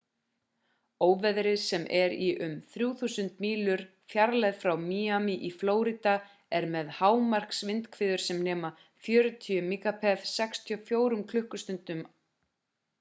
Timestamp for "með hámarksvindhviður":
6.77-8.25